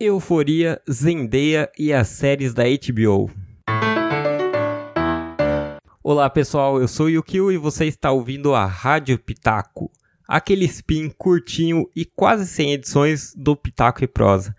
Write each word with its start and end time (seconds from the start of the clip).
Euforia, 0.00 0.80
Zendaya 0.90 1.70
e 1.78 1.92
as 1.92 2.08
séries 2.08 2.52
da 2.52 2.64
HBO. 2.64 3.30
Olá 6.02 6.28
pessoal, 6.28 6.80
eu 6.80 6.88
sou 6.88 7.08
Yukio 7.08 7.52
e 7.52 7.56
você 7.56 7.86
está 7.86 8.10
ouvindo 8.10 8.54
a 8.54 8.66
Rádio 8.66 9.16
Pitaco, 9.16 9.92
aquele 10.26 10.64
spin 10.64 11.08
curtinho 11.10 11.88
e 11.94 12.04
quase 12.04 12.44
sem 12.44 12.72
edições 12.72 13.32
do 13.36 13.54
Pitaco 13.54 14.02
e 14.02 14.08
Prosa. 14.08 14.54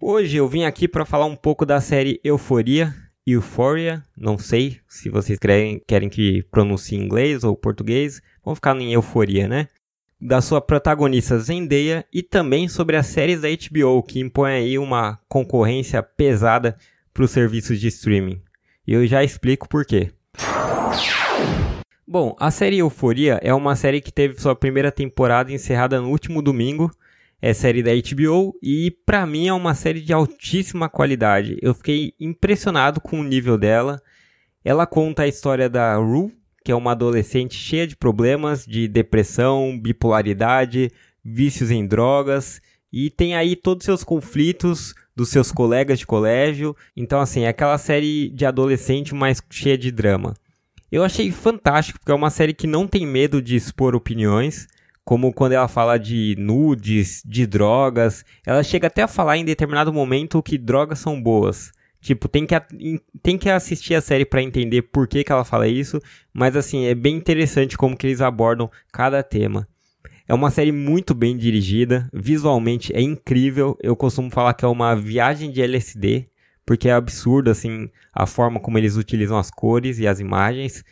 Hoje 0.00 0.36
eu 0.36 0.46
vim 0.46 0.62
aqui 0.62 0.86
para 0.86 1.04
falar 1.04 1.26
um 1.26 1.36
pouco 1.36 1.66
da 1.66 1.80
série 1.80 2.20
Euforia, 2.22 2.94
Euphoria, 3.26 4.04
não 4.16 4.38
sei 4.38 4.78
se 4.86 5.10
vocês 5.10 5.36
querem, 5.36 5.82
querem 5.84 6.08
que 6.08 6.44
pronuncie 6.44 6.96
em 6.96 7.02
inglês 7.02 7.42
ou 7.42 7.56
português, 7.56 8.22
vamos 8.44 8.58
ficar 8.58 8.76
em 8.76 8.92
Euforia, 8.92 9.48
né? 9.48 9.66
Da 10.20 10.40
sua 10.40 10.60
protagonista 10.60 11.38
Zendaya 11.38 12.04
e 12.12 12.22
também 12.22 12.68
sobre 12.68 12.96
as 12.96 13.06
séries 13.06 13.40
da 13.40 13.48
HBO 13.48 14.02
que 14.02 14.20
impõe 14.20 14.52
aí 14.52 14.78
uma 14.78 15.18
concorrência 15.28 16.02
pesada 16.02 16.76
para 17.12 17.24
os 17.24 17.30
serviços 17.30 17.80
de 17.80 17.88
streaming. 17.88 18.40
E 18.86 18.92
eu 18.92 19.06
já 19.06 19.22
explico 19.22 19.68
por 19.68 19.84
quê. 19.84 20.12
Bom, 22.06 22.36
a 22.38 22.50
série 22.50 22.78
Euforia 22.78 23.40
é 23.42 23.52
uma 23.52 23.74
série 23.74 24.00
que 24.00 24.12
teve 24.12 24.40
sua 24.40 24.54
primeira 24.54 24.92
temporada 24.92 25.52
encerrada 25.52 26.00
no 26.00 26.10
último 26.10 26.42
domingo. 26.42 26.90
É 27.40 27.52
série 27.52 27.82
da 27.82 27.90
HBO 27.92 28.56
e 28.62 28.90
para 29.04 29.26
mim 29.26 29.48
é 29.48 29.52
uma 29.52 29.74
série 29.74 30.00
de 30.00 30.12
altíssima 30.12 30.88
qualidade. 30.88 31.58
Eu 31.60 31.74
fiquei 31.74 32.14
impressionado 32.20 33.00
com 33.00 33.20
o 33.20 33.24
nível 33.24 33.58
dela. 33.58 34.00
Ela 34.64 34.86
conta 34.86 35.22
a 35.22 35.28
história 35.28 35.68
da 35.68 35.96
Rue, 35.96 36.32
que 36.64 36.72
é 36.72 36.74
uma 36.74 36.92
adolescente 36.92 37.54
cheia 37.54 37.86
de 37.86 37.94
problemas 37.94 38.64
de 38.64 38.88
depressão, 38.88 39.78
bipolaridade, 39.78 40.90
vícios 41.22 41.70
em 41.70 41.86
drogas 41.86 42.60
e 42.96 43.10
tem 43.10 43.34
aí 43.34 43.54
todos 43.54 43.82
os 43.82 43.86
seus 43.86 44.04
conflitos 44.04 44.94
dos 45.16 45.28
seus 45.28 45.52
colegas 45.52 45.98
de 45.98 46.06
colégio. 46.06 46.76
Então, 46.96 47.20
assim, 47.20 47.42
é 47.42 47.48
aquela 47.48 47.76
série 47.76 48.30
de 48.30 48.46
adolescente, 48.46 49.14
mas 49.14 49.42
cheia 49.50 49.76
de 49.76 49.90
drama. 49.90 50.34
Eu 50.92 51.02
achei 51.02 51.32
fantástico, 51.32 51.98
porque 51.98 52.12
é 52.12 52.14
uma 52.14 52.30
série 52.30 52.54
que 52.54 52.68
não 52.68 52.86
tem 52.86 53.04
medo 53.04 53.42
de 53.42 53.56
expor 53.56 53.96
opiniões, 53.96 54.68
como 55.04 55.32
quando 55.32 55.52
ela 55.52 55.66
fala 55.66 55.98
de 55.98 56.36
nudes, 56.38 57.20
de 57.26 57.46
drogas. 57.46 58.24
Ela 58.46 58.62
chega 58.62 58.86
até 58.86 59.02
a 59.02 59.08
falar 59.08 59.36
em 59.36 59.44
determinado 59.44 59.92
momento 59.92 60.42
que 60.42 60.56
drogas 60.56 61.00
são 61.00 61.20
boas. 61.20 61.72
Tipo, 62.04 62.28
tem 62.28 62.46
que, 62.46 62.54
tem 63.22 63.38
que 63.38 63.48
assistir 63.48 63.94
a 63.94 64.00
série 64.02 64.26
para 64.26 64.42
entender 64.42 64.82
por 64.82 65.08
que, 65.08 65.24
que 65.24 65.32
ela 65.32 65.42
fala 65.42 65.66
isso, 65.66 65.98
mas 66.34 66.54
assim, 66.54 66.84
é 66.84 66.94
bem 66.94 67.16
interessante 67.16 67.78
como 67.78 67.96
que 67.96 68.06
eles 68.06 68.20
abordam 68.20 68.70
cada 68.92 69.22
tema. 69.22 69.66
É 70.28 70.34
uma 70.34 70.50
série 70.50 70.70
muito 70.70 71.14
bem 71.14 71.34
dirigida, 71.34 72.06
visualmente 72.12 72.94
é 72.94 73.00
incrível. 73.00 73.74
Eu 73.82 73.96
costumo 73.96 74.30
falar 74.30 74.52
que 74.52 74.66
é 74.66 74.68
uma 74.68 74.94
viagem 74.94 75.50
de 75.50 75.62
LSD, 75.62 76.28
porque 76.66 76.90
é 76.90 76.92
absurdo 76.92 77.50
assim 77.50 77.88
a 78.12 78.26
forma 78.26 78.60
como 78.60 78.76
eles 78.76 78.96
utilizam 78.98 79.38
as 79.38 79.50
cores 79.50 79.98
e 79.98 80.06
as 80.06 80.20
imagens. 80.20 80.84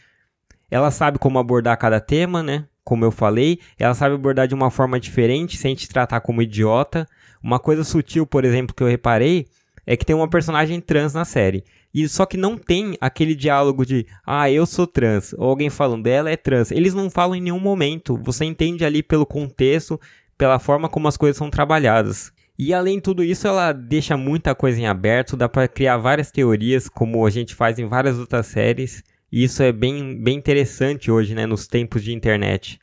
Ela 0.71 0.91
sabe 0.91 1.19
como 1.19 1.39
abordar 1.39 1.77
cada 1.77 2.01
tema, 2.01 2.43
né? 2.43 2.67
Como 2.83 3.05
eu 3.05 3.11
falei, 3.11 3.59
ela 3.79 3.93
sabe 3.93 4.15
abordar 4.15 4.49
de 4.49 4.55
uma 4.55 4.71
forma 4.71 4.99
diferente, 4.99 5.59
sem 5.59 5.75
te 5.75 5.87
tratar 5.91 6.23
como 6.23 6.41
idiota. 6.41 7.07
Uma 7.43 7.59
coisa 7.59 7.85
sutil, 7.85 8.27
por 8.27 8.47
exemplo, 8.47 8.75
que 8.75 8.83
eu 8.83 8.89
reparei 8.89 9.47
é 9.87 9.97
que 9.97 10.07
tem 10.07 10.15
uma 10.15 10.29
personagem 10.29 10.81
trans 10.81 11.13
na 11.15 11.25
série. 11.25 11.65
E 11.95 12.09
só 12.09 12.25
que 12.25 12.37
não 12.37 12.57
tem 12.57 12.97
aquele 13.01 13.35
diálogo 13.35 13.85
de 13.85 14.07
ah, 14.27 14.51
eu 14.51 14.65
sou 14.65 14.87
trans, 14.87 15.35
ou 15.37 15.49
alguém 15.49 15.69
falando 15.69 16.05
dela 16.05 16.31
é 16.31 16.37
trans. 16.37 16.71
Eles 16.71 16.95
não 16.95 17.11
falam 17.11 17.37
em 17.37 17.43
nenhum 17.43 17.61
momento. 17.61 18.19
Você 18.23 18.45
entende 18.45 18.85
ali 18.85 19.03
pelo 19.03 19.27
contexto, 19.27 20.01
pela 20.39 20.59
forma 20.59 20.89
como 20.89 21.09
as 21.09 21.17
coisas 21.17 21.37
são 21.37 21.51
trabalhadas. 21.51 22.33
E 22.59 22.73
além 22.73 22.97
de 22.97 23.03
tudo 23.03 23.25
isso, 23.25 23.47
ela 23.47 23.73
deixa 23.73 24.17
muita 24.17 24.55
coisa 24.55 24.81
em 24.81 24.87
aberto, 24.87 25.37
dá 25.37 25.49
para 25.49 25.67
criar 25.69 25.97
várias 25.97 26.31
teorias, 26.31 26.89
como 26.89 27.27
a 27.27 27.31
gente 27.31 27.55
faz 27.55 27.79
em 27.79 27.87
várias 27.87 28.19
outras 28.19 28.47
séries. 28.47 29.03
E 29.31 29.45
isso 29.45 29.63
é 29.63 29.73
bem, 29.73 30.23
bem 30.23 30.37
interessante 30.37 31.11
hoje, 31.11 31.35
né, 31.35 31.47
nos 31.47 31.67
tempos 31.67 32.05
de 32.05 32.13
internet. 32.13 32.79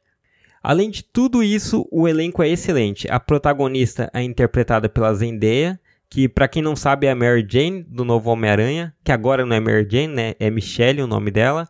Além 0.62 0.90
de 0.90 1.04
tudo 1.04 1.42
isso, 1.42 1.88
o 1.92 2.08
elenco 2.08 2.44
é 2.44 2.50
excelente. 2.50 3.08
A 3.10 3.20
protagonista 3.20 4.10
é 4.14 4.22
interpretada 4.22 4.90
pela 4.90 5.14
Zendaya, 5.14 5.80
que 6.10 6.28
para 6.28 6.48
quem 6.48 6.62
não 6.62 6.76
sabe 6.76 7.06
é 7.06 7.12
a 7.12 7.16
Mary 7.16 7.46
Jane 7.48 7.84
do 7.84 8.04
novo 8.04 8.32
Homem-Aranha, 8.32 8.94
que 9.04 9.12
agora 9.12 9.46
não 9.46 9.56
é 9.56 9.60
Mary 9.60 9.88
Jane, 9.90 10.14
né? 10.14 10.34
É 10.40 10.50
Michelle 10.50 11.04
o 11.04 11.08
nome 11.08 11.30
dela. 11.30 11.68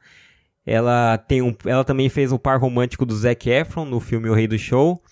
Ela 0.66 1.18
tem 1.18 1.42
um, 1.42 1.54
ela 1.66 1.84
também 1.84 2.08
fez 2.10 2.32
o 2.32 2.40
par 2.40 2.60
romântico 2.60 3.06
do 3.06 3.16
Zac 3.16 3.50
Efron 3.50 3.86
no 3.86 4.00
filme 4.00 4.30
O 4.30 4.34
Rei 4.34 4.48
do 4.48 4.58
Show. 4.58 5.04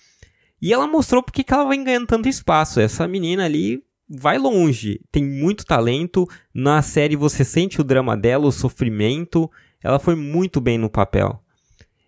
E 0.62 0.72
ela 0.72 0.88
mostrou 0.88 1.22
porque 1.22 1.44
que 1.44 1.54
ela 1.54 1.68
vem 1.68 1.84
ganhando 1.84 2.08
tanto 2.08 2.30
espaço. 2.30 2.80
Essa 2.80 3.08
menina 3.08 3.44
ali 3.46 3.84
vai 4.10 4.38
longe, 4.38 5.02
tem 5.12 5.24
muito 5.24 5.66
talento. 5.66 6.26
Na 6.54 6.82
série 6.82 7.16
você 7.16 7.44
sente 7.44 7.82
o 7.82 7.84
drama 7.84 8.16
dela, 8.16 8.48
o 8.48 8.52
sofrimento. 8.52 9.52
Ela 9.84 10.00
foi 10.00 10.16
muito 10.16 10.62
bem 10.62 10.78
no 10.78 10.90
papel. 10.90 11.44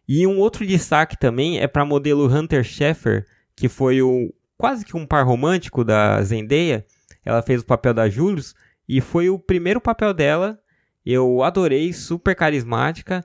E 0.08 0.26
um 0.26 0.40
outro 0.40 0.66
destaque 0.66 1.18
também 1.20 1.60
é 1.60 1.68
para 1.68 1.86
modelo 1.86 2.28
Hunter 2.28 2.64
Schaeffer, 2.64 3.26
que 3.56 3.68
foi 3.68 4.02
o 4.02 4.34
quase 4.58 4.86
que 4.86 4.98
um 4.98 5.06
par 5.06 5.26
romântico 5.26 5.84
da 5.84 6.22
Zendaya 6.24 6.86
ela 7.30 7.44
fez 7.44 7.62
o 7.62 7.66
papel 7.66 7.94
da 7.94 8.10
Julius 8.10 8.56
e 8.88 9.00
foi 9.00 9.30
o 9.30 9.38
primeiro 9.38 9.80
papel 9.80 10.14
dela. 10.14 10.60
Eu 11.06 11.44
adorei, 11.44 11.94
super 11.94 12.36
carismática, 12.36 13.24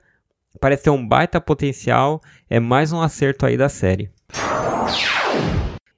parece 0.61 0.83
ter 0.83 0.91
um 0.91 1.05
baita 1.05 1.41
potencial, 1.41 2.21
é 2.47 2.59
mais 2.59 2.91
um 2.91 3.01
acerto 3.01 3.45
aí 3.45 3.57
da 3.57 3.67
série. 3.67 4.11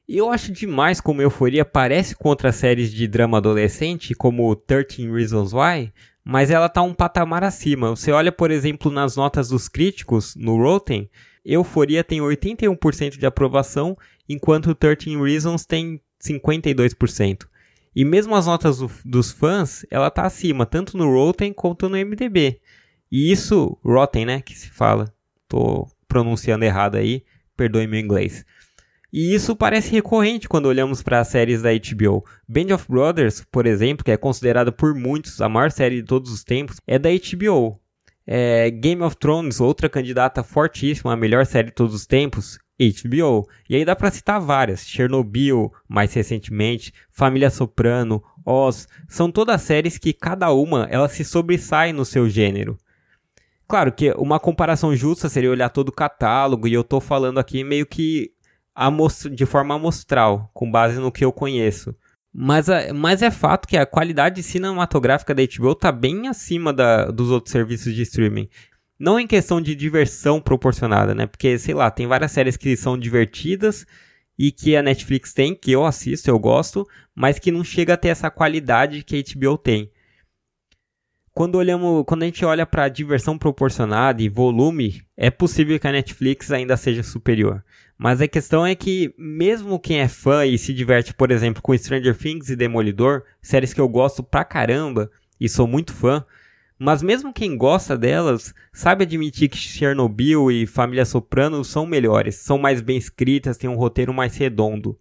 E 0.08 0.18
eu 0.18 0.32
acho 0.32 0.54
demais 0.54 1.02
como 1.02 1.22
Euforia 1.22 1.66
parece 1.66 2.16
com 2.16 2.30
outras 2.30 2.56
séries 2.56 2.94
de 2.94 3.08
drama 3.10 3.40
adolescente, 3.40 4.16
como 4.16 4.56
13 4.56 5.12
Reasons 5.12 5.52
Why, 5.52 5.92
mas 6.24 6.50
ela 6.50 6.70
tá 6.70 6.82
um 6.82 6.94
patamar 6.94 7.44
acima. 7.44 7.90
Você 7.90 8.12
olha, 8.12 8.32
por 8.32 8.50
exemplo, 8.50 8.90
nas 8.90 9.18
notas 9.18 9.50
dos 9.50 9.68
críticos 9.68 10.34
no 10.38 10.56
Rotten, 10.56 11.10
Euforia 11.44 12.06
tem 12.06 12.20
81% 12.22 13.18
de 13.18 13.26
aprovação, 13.26 13.98
enquanto 14.30 14.74
13 14.74 15.18
Reasons 15.18 15.66
tem 15.66 16.00
52%. 16.24 17.48
E 17.98 18.06
mesmo 18.06 18.36
as 18.36 18.46
notas 18.46 18.78
do, 18.78 18.92
dos 19.04 19.32
fãs, 19.32 19.84
ela 19.90 20.12
tá 20.12 20.22
acima, 20.22 20.68
tanto 20.68 20.96
no 20.96 21.12
Rotten 21.12 21.52
quanto 21.52 21.90
no 21.90 21.98
MDB. 21.98 22.62
E 23.12 23.32
isso, 23.32 23.76
Rotten, 23.84 24.24
né, 24.24 24.40
que 24.40 24.56
se 24.56 24.70
fala. 24.70 25.12
Tô 25.48 25.88
pronunciando 26.08 26.64
errado 26.64 26.94
aí, 26.94 27.24
perdoe 27.56 27.88
meu 27.88 28.00
inglês. 28.00 28.46
E 29.12 29.34
isso 29.34 29.56
parece 29.56 29.90
recorrente 29.90 30.48
quando 30.48 30.68
olhamos 30.68 31.02
para 31.02 31.22
as 31.22 31.30
séries 31.30 31.64
da 31.64 31.72
HBO. 31.72 32.24
Band 32.48 32.76
of 32.76 32.86
Brothers, 32.88 33.44
por 33.52 33.66
exemplo, 33.66 34.06
que 34.06 34.12
é 34.12 34.18
considerada 34.18 34.72
por 34.72 34.94
muitos 34.94 35.42
a 35.42 35.50
maior 35.50 35.72
série 35.72 35.96
de 35.96 36.04
todos 36.04 36.32
os 36.32 36.44
tempos, 36.44 36.80
é 36.86 37.00
da 37.00 37.10
HBO. 37.10 37.80
É, 38.28 38.70
Game 38.70 39.02
of 39.02 39.18
Thrones, 39.18 39.60
outra 39.60 39.90
candidata 39.90 40.44
fortíssima 40.44 41.14
a 41.14 41.18
melhor 41.18 41.48
série 41.48 41.70
de 41.70 41.74
todos 41.74 41.96
os 41.96 42.06
tempos, 42.06 42.60
HBO. 42.80 43.48
E 43.70 43.76
aí 43.76 43.84
dá 43.84 43.96
para 43.96 44.12
citar 44.12 44.40
várias: 44.40 44.88
Chernobyl, 44.88 45.72
mais 45.88 46.14
recentemente, 46.14 46.94
Família 47.12 47.50
Soprano, 47.50 48.24
Oz, 48.46 48.88
são 49.08 49.32
todas 49.32 49.62
séries 49.62 49.98
que 49.98 50.14
cada 50.14 50.52
uma 50.52 50.88
ela 50.90 51.10
se 51.10 51.24
sobressai 51.24 51.92
no 51.92 52.06
seu 52.06 52.30
gênero. 52.30 52.78
Claro 53.68 53.92
que 53.92 54.12
uma 54.12 54.40
comparação 54.40 54.96
justa 54.96 55.28
seria 55.28 55.52
olhar 55.52 55.70
todo 55.70 55.90
o 55.90 55.94
catálogo, 55.94 56.68
e 56.68 56.74
eu 56.74 56.82
estou 56.82 57.02
falando 57.02 57.40
aqui 57.40 57.64
meio 57.64 57.86
que 57.86 58.32
de 59.32 59.46
forma 59.46 59.76
amostral, 59.76 60.50
com 60.54 60.70
base 60.70 61.00
no 61.00 61.12
que 61.12 61.26
eu 61.26 61.34
conheço. 61.34 61.96
Mas, 62.32 62.68
mas 62.94 63.24
é 63.24 63.32
fato 63.32 63.68
que 63.68 63.76
a 63.76 63.86
qualidade 63.86 64.44
cinematográfica 64.44 65.34
da 65.34 65.42
HBO 65.42 65.72
está 65.72 65.92
bem 65.92 66.28
acima 66.28 66.72
da, 66.72 67.06
dos 67.06 67.32
outros 67.32 67.52
serviços 67.52 67.96
de 67.96 68.04
streaming. 68.04 68.48
Não 69.00 69.20
em 69.20 69.28
questão 69.28 69.62
de 69.62 69.76
diversão 69.76 70.42
proporcionada, 70.42 71.14
né? 71.14 71.28
Porque, 71.28 71.58
sei 71.60 71.74
lá, 71.74 71.92
tem 71.92 72.08
várias 72.08 72.32
séries 72.32 72.58
que 72.58 72.76
são 72.76 72.98
divertidas 72.98 73.86
e 74.38 74.52
que 74.52 74.76
a 74.76 74.84
Netflix 74.84 75.34
tem, 75.34 75.56
que 75.56 75.72
eu 75.72 75.86
assisto, 75.86 76.30
eu 76.30 76.40
gosto, 76.40 76.88
mas 77.16 77.40
que 77.40 77.52
não 77.52 77.64
chega 77.64 77.94
a 77.94 77.98
ter 77.98 78.10
essa 78.10 78.30
qualidade 78.30 79.04
que 79.04 79.16
a 79.16 79.40
HBO 79.40 79.58
tem. 79.58 79.92
Quando, 81.32 81.56
olhamos, 81.56 82.04
quando 82.08 82.24
a 82.24 82.26
gente 82.26 82.44
olha 82.44 82.66
para 82.66 82.90
diversão 82.90 83.38
proporcionada 83.38 84.24
e 84.24 84.30
volume, 84.30 85.04
é 85.16 85.30
possível 85.30 85.80
que 85.80 85.88
a 85.88 85.92
Netflix 85.92 86.52
ainda 86.52 86.76
seja 86.76 87.04
superior. 87.04 87.64
Mas 87.96 88.22
a 88.22 88.28
questão 88.28 88.66
é 88.66 88.74
que, 88.74 89.14
mesmo 89.18 89.80
quem 89.80 90.00
é 90.00 90.08
fã 90.08 90.46
e 90.46 90.58
se 90.58 90.74
diverte, 90.74 91.14
por 91.14 91.30
exemplo, 91.30 91.62
com 91.62 91.78
Stranger 91.78 92.18
Things 92.18 92.50
e 92.50 92.56
Demolidor, 92.56 93.24
séries 93.40 93.74
que 93.74 93.82
eu 93.82 93.88
gosto 93.88 94.24
pra 94.24 94.44
caramba 94.44 95.12
e 95.40 95.48
sou 95.48 95.68
muito 95.68 95.94
fã, 95.94 96.26
mas 96.80 97.02
mesmo 97.02 97.34
quem 97.34 97.58
gosta 97.58 97.98
delas 97.98 98.54
sabe 98.72 99.04
admitir 99.04 99.50
que 99.50 99.58
Chernobyl 99.58 100.52
e 100.52 100.68
Família 100.68 101.06
Soprano 101.06 101.64
são 101.64 101.86
melhores, 101.86 102.36
são 102.36 102.58
mais 102.58 102.82
bem 102.82 102.98
escritas, 102.98 103.58
têm 103.58 103.70
um 103.70 103.76
roteiro 103.76 104.14
mais 104.14 104.36
redondo. 104.38 104.98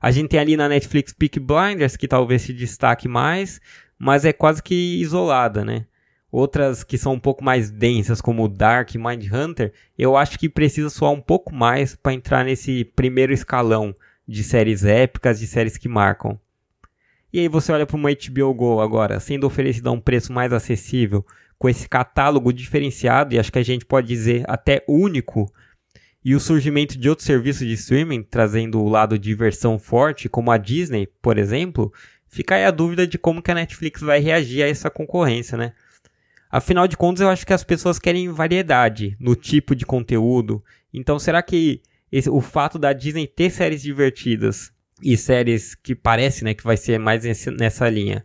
A 0.00 0.10
gente 0.10 0.30
tem 0.30 0.40
ali 0.40 0.56
na 0.56 0.68
Netflix 0.68 1.12
Peak 1.12 1.38
Blinders, 1.40 1.96
que 1.96 2.08
talvez 2.08 2.42
se 2.42 2.52
destaque 2.52 3.08
mais, 3.08 3.60
mas 3.98 4.24
é 4.24 4.32
quase 4.32 4.62
que 4.62 5.00
isolada, 5.00 5.64
né? 5.64 5.86
Outras 6.30 6.84
que 6.84 6.98
são 6.98 7.14
um 7.14 7.20
pouco 7.20 7.42
mais 7.42 7.70
densas, 7.70 8.20
como 8.20 8.48
Dark 8.48 8.94
e 8.94 8.98
Mindhunter, 8.98 9.72
eu 9.96 10.16
acho 10.16 10.38
que 10.38 10.48
precisa 10.48 10.90
soar 10.90 11.12
um 11.12 11.20
pouco 11.20 11.54
mais 11.54 11.96
para 11.96 12.12
entrar 12.12 12.44
nesse 12.44 12.84
primeiro 12.84 13.32
escalão 13.32 13.94
de 14.26 14.44
séries 14.44 14.84
épicas, 14.84 15.38
de 15.38 15.46
séries 15.46 15.78
que 15.78 15.88
marcam. 15.88 16.38
E 17.32 17.40
aí 17.40 17.48
você 17.48 17.70
olha 17.72 17.86
para 17.86 17.96
uma 17.96 18.10
HBO 18.10 18.54
Go 18.54 18.80
agora, 18.80 19.20
sendo 19.20 19.46
oferecida 19.46 19.90
a 19.90 19.92
um 19.92 20.00
preço 20.00 20.32
mais 20.32 20.52
acessível, 20.52 21.24
com 21.58 21.68
esse 21.68 21.88
catálogo 21.88 22.52
diferenciado 22.52 23.34
e 23.34 23.38
acho 23.38 23.52
que 23.52 23.58
a 23.58 23.64
gente 23.64 23.84
pode 23.84 24.06
dizer 24.06 24.44
até 24.48 24.82
único, 24.88 25.52
e 26.24 26.34
o 26.34 26.40
surgimento 26.40 26.98
de 26.98 27.08
outros 27.08 27.26
serviços 27.26 27.66
de 27.66 27.72
streaming, 27.74 28.22
trazendo 28.22 28.80
o 28.80 28.88
lado 28.88 29.18
de 29.18 29.28
diversão 29.28 29.78
forte, 29.78 30.28
como 30.28 30.50
a 30.50 30.58
Disney, 30.58 31.06
por 31.22 31.38
exemplo, 31.38 31.92
fica 32.26 32.56
aí 32.56 32.64
a 32.64 32.70
dúvida 32.70 33.06
de 33.06 33.18
como 33.18 33.40
que 33.42 33.50
a 33.50 33.54
Netflix 33.54 34.00
vai 34.00 34.20
reagir 34.20 34.62
a 34.62 34.68
essa 34.68 34.90
concorrência, 34.90 35.56
né? 35.56 35.72
Afinal 36.50 36.88
de 36.88 36.96
contas, 36.96 37.20
eu 37.20 37.28
acho 37.28 37.46
que 37.46 37.52
as 37.52 37.62
pessoas 37.62 37.98
querem 37.98 38.30
variedade 38.30 39.16
no 39.20 39.36
tipo 39.36 39.76
de 39.76 39.84
conteúdo. 39.84 40.62
Então, 40.92 41.18
será 41.18 41.42
que 41.42 41.82
esse, 42.10 42.28
o 42.28 42.40
fato 42.40 42.78
da 42.78 42.92
Disney 42.92 43.26
ter 43.26 43.50
séries 43.50 43.82
divertidas 43.82 44.72
e 45.02 45.16
séries 45.16 45.74
que 45.74 45.94
parece, 45.94 46.44
né, 46.44 46.54
que 46.54 46.64
vai 46.64 46.76
ser 46.76 46.98
mais 46.98 47.24
nessa 47.58 47.88
linha, 47.88 48.24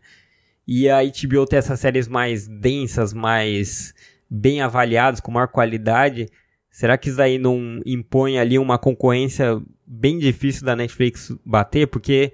e 0.67 0.89
a 0.89 0.99
HBO 1.03 1.45
ter 1.45 1.57
essas 1.57 1.79
séries 1.79 2.07
mais 2.07 2.47
densas, 2.47 3.13
mais 3.13 3.93
bem 4.29 4.61
avaliadas, 4.61 5.19
com 5.19 5.31
maior 5.31 5.47
qualidade, 5.47 6.27
será 6.71 6.97
que 6.97 7.09
isso 7.09 7.21
aí 7.21 7.37
não 7.37 7.79
impõe 7.85 8.39
ali 8.39 8.57
uma 8.57 8.77
concorrência 8.77 9.61
bem 9.85 10.17
difícil 10.17 10.65
da 10.65 10.75
Netflix 10.75 11.31
bater? 11.45 11.87
Porque 11.87 12.33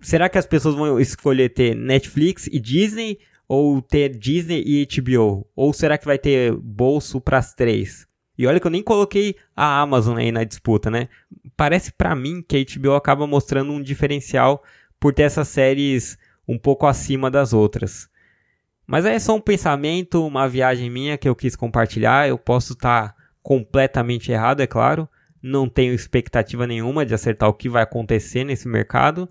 será 0.00 0.28
que 0.28 0.38
as 0.38 0.46
pessoas 0.46 0.74
vão 0.74 0.98
escolher 0.98 1.50
ter 1.50 1.76
Netflix 1.76 2.48
e 2.48 2.58
Disney 2.58 3.18
ou 3.46 3.80
ter 3.82 4.16
Disney 4.16 4.64
e 4.66 4.86
HBO? 4.86 5.46
Ou 5.54 5.72
será 5.72 5.98
que 5.98 6.06
vai 6.06 6.18
ter 6.18 6.52
bolso 6.56 7.20
para 7.20 7.38
as 7.38 7.54
três? 7.54 8.06
E 8.36 8.46
olha 8.46 8.58
que 8.58 8.66
eu 8.66 8.70
nem 8.70 8.82
coloquei 8.82 9.36
a 9.54 9.80
Amazon 9.80 10.16
aí 10.16 10.32
na 10.32 10.44
disputa, 10.44 10.90
né? 10.90 11.08
Parece 11.56 11.92
para 11.92 12.14
mim 12.14 12.42
que 12.46 12.56
a 12.56 12.78
HBO 12.78 12.94
acaba 12.94 13.26
mostrando 13.26 13.72
um 13.72 13.82
diferencial 13.82 14.62
por 14.98 15.12
ter 15.12 15.24
essas 15.24 15.48
séries 15.48 16.18
um 16.46 16.58
pouco 16.58 16.86
acima 16.86 17.30
das 17.30 17.52
outras. 17.52 18.08
Mas 18.86 19.04
é 19.04 19.18
só 19.18 19.34
um 19.34 19.40
pensamento, 19.40 20.26
uma 20.26 20.48
viagem 20.48 20.90
minha 20.90 21.16
que 21.16 21.28
eu 21.28 21.36
quis 21.36 21.54
compartilhar. 21.54 22.28
Eu 22.28 22.38
posso 22.38 22.72
estar 22.72 23.14
completamente 23.42 24.32
errado, 24.32 24.60
é 24.60 24.66
claro. 24.66 25.08
Não 25.42 25.68
tenho 25.68 25.94
expectativa 25.94 26.66
nenhuma 26.66 27.04
de 27.04 27.14
acertar 27.14 27.48
o 27.48 27.54
que 27.54 27.68
vai 27.68 27.82
acontecer 27.82 28.44
nesse 28.44 28.68
mercado. 28.68 29.28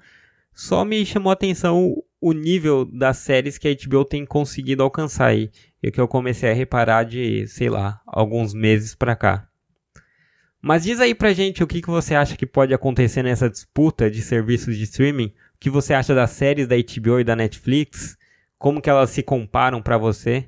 Só 0.53 0.83
me 0.83 1.05
chamou 1.05 1.29
a 1.29 1.33
atenção 1.33 1.95
o 2.21 2.31
nível 2.33 2.85
das 2.85 3.17
séries 3.17 3.57
que 3.57 3.67
a 3.67 3.75
HBO 3.75 4.05
tem 4.05 4.23
conseguido 4.23 4.83
alcançar 4.83 5.25
aí. 5.27 5.49
E 5.81 5.89
que 5.89 5.99
eu 5.99 6.07
comecei 6.07 6.51
a 6.51 6.53
reparar 6.53 7.03
de, 7.03 7.47
sei 7.47 7.67
lá, 7.67 7.99
alguns 8.05 8.53
meses 8.53 8.93
pra 8.93 9.15
cá. 9.15 9.47
Mas 10.61 10.83
diz 10.83 10.99
aí 10.99 11.15
pra 11.15 11.33
gente 11.33 11.63
o 11.63 11.67
que, 11.67 11.81
que 11.81 11.89
você 11.89 12.13
acha 12.13 12.37
que 12.37 12.45
pode 12.45 12.71
acontecer 12.71 13.23
nessa 13.23 13.49
disputa 13.49 14.11
de 14.11 14.21
serviços 14.21 14.77
de 14.77 14.83
streaming. 14.83 15.33
O 15.55 15.59
que 15.59 15.71
você 15.71 15.95
acha 15.95 16.13
das 16.13 16.29
séries 16.29 16.67
da 16.67 16.75
HBO 16.75 17.19
e 17.19 17.23
da 17.23 17.35
Netflix? 17.35 18.15
Como 18.59 18.79
que 18.79 18.89
elas 18.89 19.09
se 19.09 19.23
comparam 19.23 19.81
para 19.81 19.97
você? 19.97 20.47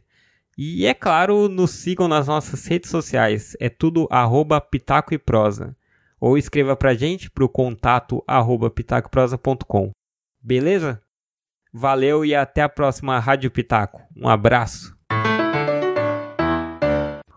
E 0.56 0.86
é 0.86 0.94
claro, 0.94 1.50
nos 1.50 1.72
sigam 1.72 2.08
nas 2.08 2.28
nossas 2.28 2.64
redes 2.68 2.92
sociais. 2.92 3.58
É 3.60 3.70
tudo 3.70 4.08
arroba 4.12 4.62
Pitaco 4.62 5.16
e 5.16 5.18
Prosa. 5.18 5.76
Ou 6.20 6.38
escreva 6.38 6.76
pra 6.76 6.94
gente 6.94 7.32
pro 7.32 7.50
contato 7.50 8.24
arroba 8.28 8.70
pitacoprosa.com. 8.70 9.90
Beleza? 10.40 11.03
Valeu 11.74 12.24
e 12.24 12.36
até 12.36 12.62
a 12.62 12.70
próxima 12.70 13.20
Rádio 13.20 13.50
Pitaco. 13.50 14.02
Um 14.16 14.30
abraço. 14.30 14.96